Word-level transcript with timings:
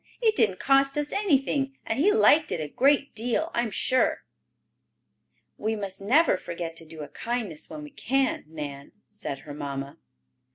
"It 0.19 0.35
didn't 0.35 0.57
cost 0.59 0.97
us 0.97 1.13
anything 1.13 1.77
and 1.85 1.99
he 1.99 2.11
liked 2.11 2.51
it 2.51 2.59
a 2.59 2.67
great 2.67 3.13
deal, 3.13 3.51
I 3.53 3.61
am 3.61 3.69
sure." 3.69 4.23
"We 5.57 5.75
must 5.75 6.01
never 6.01 6.37
forget 6.37 6.75
to 6.77 6.85
do 6.85 7.01
a 7.01 7.07
kindness 7.07 7.69
when 7.69 7.83
we 7.83 7.91
can, 7.91 8.43
Nan," 8.47 8.93
said 9.11 9.41
her 9.45 9.53
mamma. 9.53 9.99